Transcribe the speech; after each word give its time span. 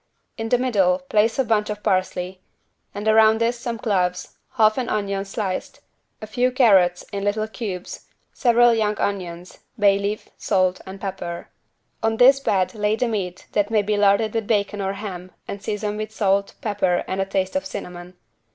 In 0.35 0.49
the 0.49 0.57
middle 0.57 0.97
place 0.97 1.37
a 1.37 1.43
bunch 1.43 1.69
of 1.69 1.83
parsley, 1.83 2.41
and 2.91 3.07
around 3.07 3.39
this 3.39 3.59
some 3.59 3.77
cloves, 3.77 4.35
half 4.53 4.79
an 4.79 4.89
onion 4.89 5.25
sliced, 5.25 5.81
a 6.23 6.25
few 6.25 6.51
carrots 6.51 7.03
in 7.13 7.23
little 7.23 7.47
cubes 7.47 8.07
several 8.33 8.73
young 8.73 8.97
onions, 8.97 9.59
bay 9.77 9.99
leaf, 9.99 10.27
salt, 10.39 10.81
and 10.87 10.99
pepper. 10.99 11.49
On 12.01 12.17
this 12.17 12.39
bed 12.39 12.73
lay 12.73 12.95
the 12.95 13.07
meat 13.07 13.45
that 13.51 13.69
may 13.69 13.83
be 13.83 13.95
larded 13.95 14.33
with 14.33 14.47
bacon 14.47 14.81
or 14.81 14.93
ham 14.93 15.33
and 15.47 15.61
seasoned 15.61 15.99
with 15.99 16.11
salt, 16.11 16.55
pepper 16.61 17.03
and 17.07 17.21
a 17.21 17.25
taste 17.25 17.55
of 17.55 17.63
cinnamon. 17.67 18.15